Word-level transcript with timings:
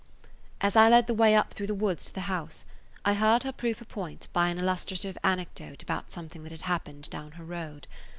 As 0.61 0.75
I 0.75 0.89
led 0.89 1.05
the 1.05 1.13
way 1.13 1.35
up 1.35 1.53
through 1.53 1.67
the 1.67 1.75
woods 1.75 2.05
to 2.05 2.13
the 2.15 2.21
house 2.21 2.65
I 3.05 3.13
heard 3.13 3.43
her 3.43 3.51
prove 3.51 3.77
her 3.77 3.85
point 3.85 4.29
by 4.33 4.47
an 4.49 4.57
illustrative 4.57 5.15
anecdote 5.23 5.83
about 5.83 6.09
something 6.09 6.41
that 6.41 6.51
had 6.51 6.63
happened 6.63 7.07
down 7.11 7.33
her 7.33 7.45
road. 7.45 7.85